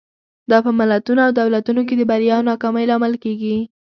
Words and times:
دا 0.49 0.57
په 0.65 0.71
ملتونو 0.79 1.19
او 1.25 1.31
دولتونو 1.39 1.81
کې 1.87 1.93
د 1.97 2.01
بریا 2.11 2.33
او 2.37 2.47
ناکامۍ 2.49 2.83
لامل 2.89 3.13
کېږي. 3.23 3.57